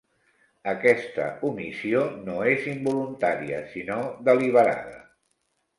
Aquesta 0.71 1.27
omissió 1.49 2.01
no 2.31 2.39
és 2.55 2.67
involuntària, 2.73 3.63
sinó 3.77 4.01
deliberada. 4.31 5.01